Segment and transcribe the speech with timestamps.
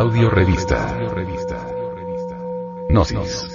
[0.00, 0.96] Audio Revista.
[2.88, 3.46] Gnosis.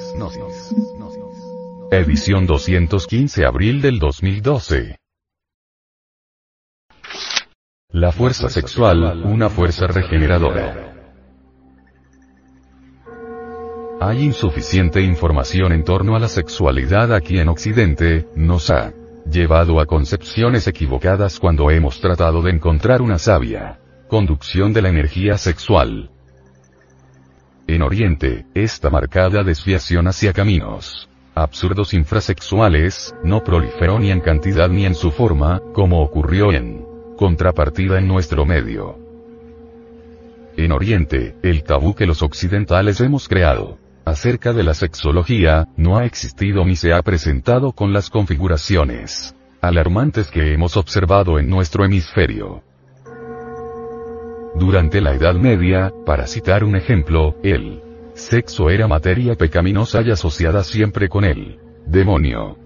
[1.90, 5.00] Edición 215 abril del 2012.
[7.94, 10.94] La fuerza sexual, una fuerza regeneradora.
[14.00, 18.94] Hay insuficiente información en torno a la sexualidad aquí en Occidente, nos ha
[19.28, 25.40] llevado a concepciones equivocadas cuando hemos tratado de encontrar una sabia conducción de la energía
[25.40, 26.12] sexual.
[27.68, 34.86] En Oriente, esta marcada desviación hacia caminos absurdos infrasexuales, no proliferó ni en cantidad ni
[34.86, 36.86] en su forma, como ocurrió en
[37.18, 38.98] contrapartida en nuestro medio.
[40.56, 46.06] En Oriente, el tabú que los occidentales hemos creado acerca de la sexología, no ha
[46.06, 52.62] existido ni se ha presentado con las configuraciones alarmantes que hemos observado en nuestro hemisferio.
[54.56, 57.82] Durante la Edad Media, para citar un ejemplo, el
[58.14, 62.58] sexo era materia pecaminosa y asociada siempre con el demonio.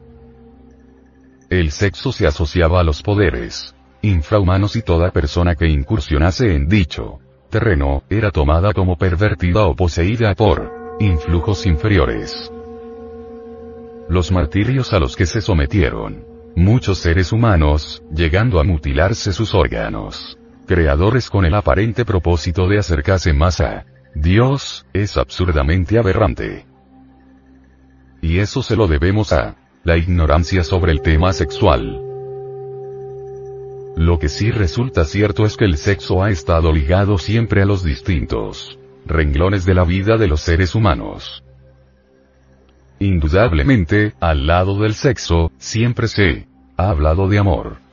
[1.50, 7.20] El sexo se asociaba a los poderes infrahumanos y toda persona que incursionase en dicho
[7.50, 12.52] terreno, era tomada como pervertida o poseída por influjos inferiores.
[14.08, 16.24] Los martirios a los que se sometieron
[16.56, 20.39] muchos seres humanos, llegando a mutilarse sus órganos
[20.70, 26.68] creadores con el aparente propósito de acercarse más a Dios, es absurdamente aberrante.
[28.22, 32.00] Y eso se lo debemos a la ignorancia sobre el tema sexual.
[33.96, 37.84] Lo que sí resulta cierto es que el sexo ha estado ligado siempre a los
[37.84, 41.44] distintos renglones de la vida de los seres humanos.
[43.00, 46.48] Indudablemente, al lado del sexo, siempre se
[46.78, 47.89] ha hablado de amor.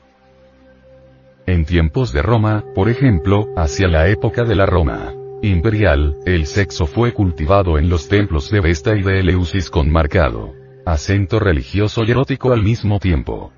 [1.47, 6.87] En tiempos de Roma, por ejemplo, hacia la época de la Roma imperial, el sexo
[6.87, 10.53] fue cultivado en los templos de Vesta y de Eleusis con marcado
[10.85, 13.51] acento religioso y erótico al mismo tiempo.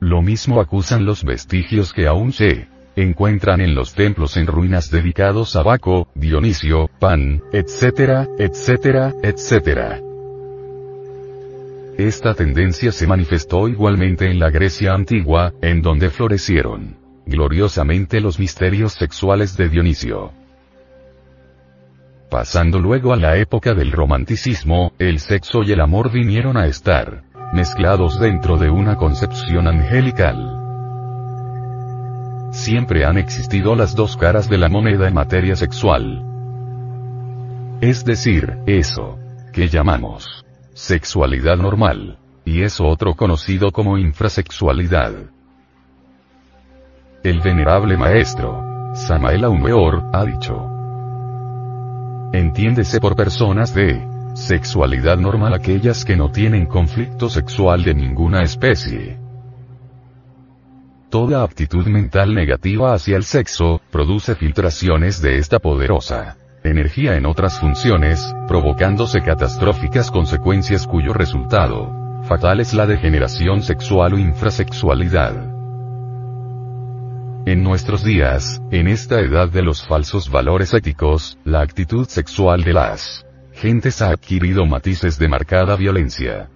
[0.00, 5.54] Lo mismo acusan los vestigios que aún se encuentran en los templos en ruinas dedicados
[5.56, 10.00] a Baco, Dionisio, Pan, etcétera, etcétera, etcétera.
[11.98, 18.92] Esta tendencia se manifestó igualmente en la Grecia antigua, en donde florecieron gloriosamente los misterios
[18.92, 20.30] sexuales de Dionisio.
[22.30, 27.24] Pasando luego a la época del romanticismo, el sexo y el amor vinieron a estar
[27.52, 30.56] mezclados dentro de una concepción angelical.
[32.52, 36.22] Siempre han existido las dos caras de la moneda en materia sexual.
[37.80, 39.18] Es decir, eso
[39.52, 40.44] que llamamos
[40.78, 42.18] sexualidad normal.
[42.44, 45.12] Y eso otro conocido como infrasexualidad.
[47.24, 50.70] El venerable maestro, Samael Aumeor, ha dicho.
[52.32, 59.18] Entiéndese por personas de sexualidad normal aquellas que no tienen conflicto sexual de ninguna especie.
[61.10, 66.36] Toda aptitud mental negativa hacia el sexo, produce filtraciones de esta poderosa
[66.68, 71.98] energía en otras funciones, provocándose catastróficas consecuencias cuyo resultado
[72.28, 75.34] fatal es la degeneración sexual o infrasexualidad.
[77.46, 82.74] En nuestros días, en esta edad de los falsos valores éticos, la actitud sexual de
[82.74, 83.24] las
[83.54, 86.50] gentes ha adquirido matices de marcada violencia.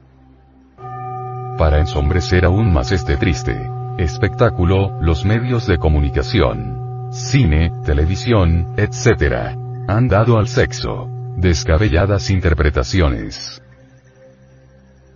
[1.57, 9.62] Para ensombrecer aún más este triste espectáculo, los medios de comunicación, cine, televisión, etc.,
[9.93, 13.63] han dado al sexo descabelladas interpretaciones.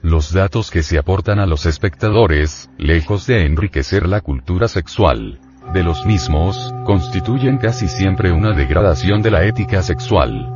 [0.03, 5.41] Los datos que se aportan a los espectadores, lejos de enriquecer la cultura sexual
[5.73, 10.53] de los mismos, constituyen casi siempre una degradación de la ética sexual.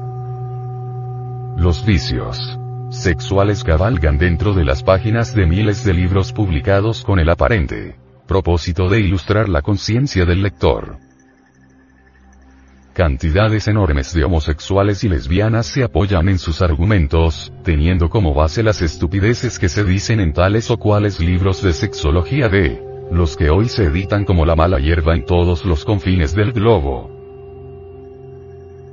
[1.56, 2.58] Los vicios
[2.90, 8.88] sexuales cabalgan dentro de las páginas de miles de libros publicados con el aparente propósito
[8.88, 11.09] de ilustrar la conciencia del lector.
[13.00, 18.82] Cantidades enormes de homosexuales y lesbianas se apoyan en sus argumentos, teniendo como base las
[18.82, 22.78] estupideces que se dicen en tales o cuales libros de sexología de
[23.10, 27.10] los que hoy se editan como la mala hierba en todos los confines del globo.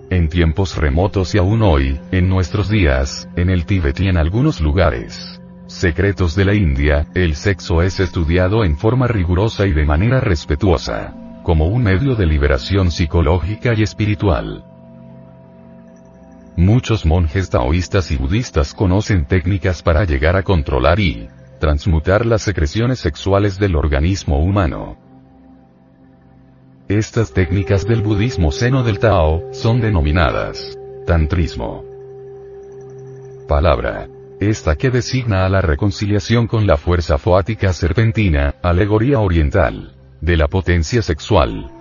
[0.10, 4.62] En tiempos remotos y aún hoy, en nuestros días, en el Tíbet y en algunos
[4.62, 10.22] lugares secretos de la India, el sexo es estudiado en forma rigurosa y de manera
[10.22, 14.66] respetuosa como un medio de liberación psicológica y espiritual.
[16.58, 23.00] Muchos monjes taoístas y budistas conocen técnicas para llegar a controlar y transmutar las secreciones
[23.00, 24.98] sexuales del organismo humano.
[26.90, 31.86] Estas técnicas del budismo seno del Tao, son denominadas tantrismo.
[33.48, 34.10] Palabra.
[34.42, 40.48] Esta que designa a la reconciliación con la fuerza foática serpentina, alegoría oriental, de la
[40.48, 41.72] potencia sexual.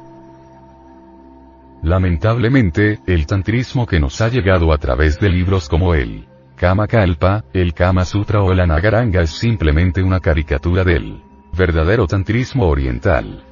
[1.82, 7.44] Lamentablemente, el tantrismo que nos ha llegado a través de libros como el Kama Kalpa,
[7.52, 11.22] el Kama Sutra o el Anagaranga es simplemente una caricatura del
[11.56, 13.44] verdadero tantrismo oriental.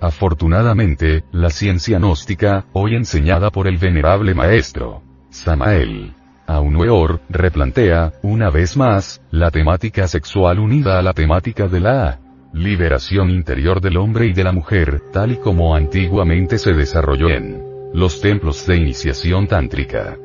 [0.00, 6.14] Afortunadamente, la ciencia gnóstica, hoy enseñada por el venerable maestro, Samael,
[6.46, 12.20] Aunueor, replantea, una vez más, la temática sexual unida a la temática de la
[12.54, 17.62] liberación interior del hombre y de la mujer, tal y como antiguamente se desarrolló en
[17.92, 20.16] los templos de iniciación tántrica.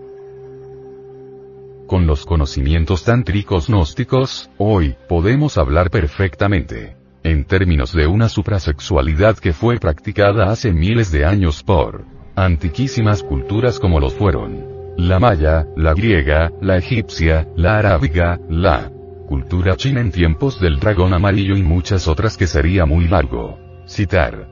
[1.87, 9.51] Con los conocimientos tántricos gnósticos, hoy, podemos hablar perfectamente en términos de una suprasexualidad que
[9.51, 12.05] fue practicada hace miles de años por
[12.35, 18.91] antiquísimas culturas como los fueron la maya, la griega, la egipcia, la arábiga, la
[19.29, 24.47] cultura china en tiempos del dragón amarillo y muchas otras que sería muy largo citar.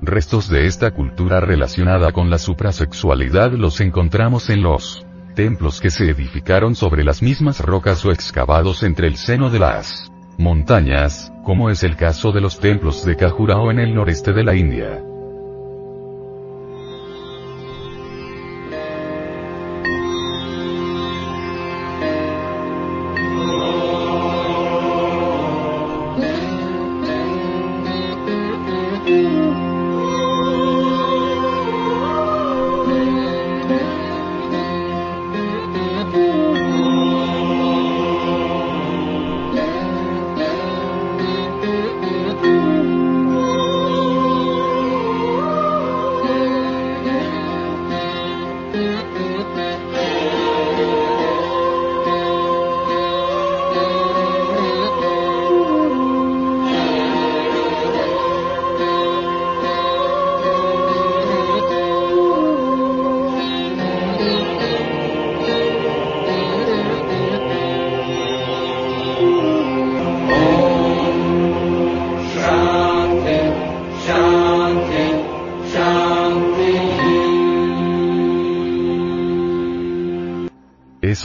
[0.00, 5.04] Restos de esta cultura relacionada con la suprasexualidad los encontramos en los
[5.34, 10.12] templos que se edificaron sobre las mismas rocas o excavados entre el seno de las
[10.38, 14.54] montañas, como es el caso de los templos de Khajuraho en el noreste de la
[14.54, 15.02] India.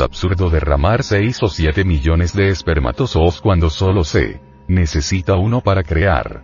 [0.01, 6.43] Absurdo derramar 6 o 7 millones de espermatozoos cuando solo se necesita uno para crear.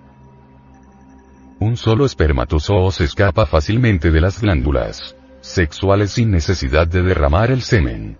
[1.59, 8.17] Un solo espermatozoo escapa fácilmente de las glándulas sexuales sin necesidad de derramar el semen.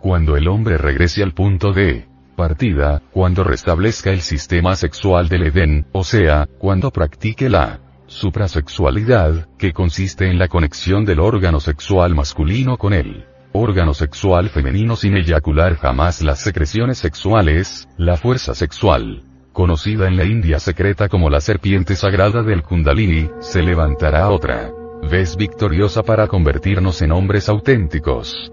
[0.00, 5.86] Cuando el hombre regrese al punto de partida, cuando restablezca el sistema sexual del Edén,
[5.92, 12.78] o sea, cuando practique la suprasexualidad, que consiste en la conexión del órgano sexual masculino
[12.78, 13.26] con él
[13.58, 19.22] órgano sexual femenino sin eyacular jamás las secreciones sexuales, la fuerza sexual,
[19.52, 24.70] conocida en la India secreta como la serpiente sagrada del Kundalini, se levantará otra
[25.10, 28.52] vez victoriosa para convertirnos en hombres auténticos.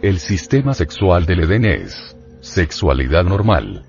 [0.00, 3.84] El sistema sexual del Edén es sexualidad normal.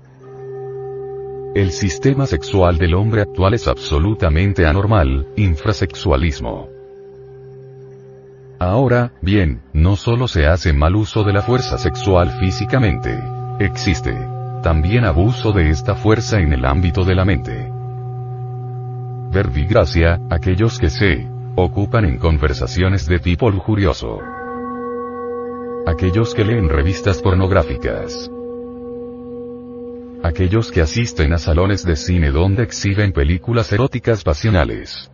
[1.54, 6.73] El sistema sexual del hombre actual es absolutamente anormal, infrasexualismo.
[8.58, 13.18] Ahora, bien, no solo se hace mal uso de la fuerza sexual físicamente.
[13.58, 14.14] Existe
[14.62, 17.70] también abuso de esta fuerza en el ámbito de la mente.
[19.30, 24.20] Verbigracia, aquellos que se ocupan en conversaciones de tipo lujurioso.
[25.86, 28.30] Aquellos que leen revistas pornográficas.
[30.22, 35.10] Aquellos que asisten a salones de cine donde exhiben películas eróticas pasionales.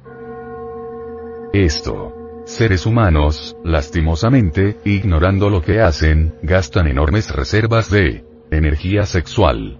[1.53, 2.20] Esto
[2.51, 9.79] seres humanos, lastimosamente, ignorando lo que hacen, gastan enormes reservas de energía sexual.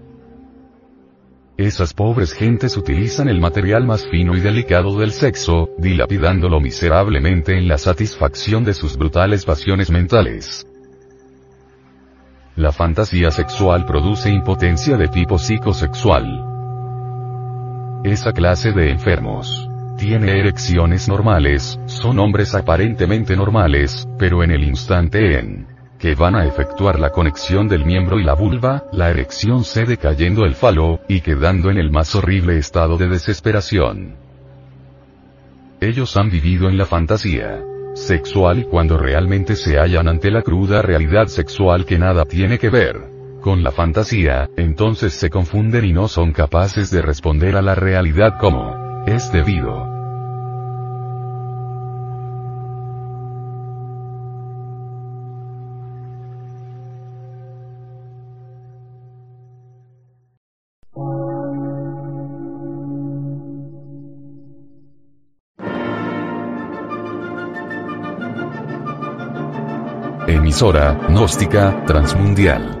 [1.57, 7.67] Esas pobres gentes utilizan el material más fino y delicado del sexo, dilapidándolo miserablemente en
[7.67, 10.65] la satisfacción de sus brutales pasiones mentales.
[12.55, 16.25] La fantasía sexual produce impotencia de tipo psicosexual.
[18.03, 19.70] Esa clase de enfermos
[20.01, 25.67] tiene erecciones normales, son hombres aparentemente normales, pero en el instante en
[25.99, 30.43] que van a efectuar la conexión del miembro y la vulva, la erección cede cayendo
[30.43, 34.15] el falo, y quedando en el más horrible estado de desesperación.
[35.79, 40.81] Ellos han vivido en la fantasía sexual y cuando realmente se hallan ante la cruda
[40.81, 42.95] realidad sexual que nada tiene que ver
[43.39, 48.39] con la fantasía, entonces se confunden y no son capaces de responder a la realidad
[48.39, 49.89] como es debido.
[70.27, 72.80] Emisora, gnóstica, transmundial.